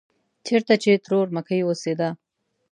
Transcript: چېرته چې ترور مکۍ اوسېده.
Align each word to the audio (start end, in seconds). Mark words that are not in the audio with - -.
چېرته 0.45 0.73
چې 0.83 0.91
ترور 1.03 1.27
مکۍ 1.35 1.61
اوسېده. 1.65 2.09